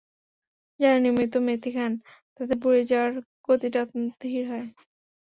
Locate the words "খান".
1.75-1.91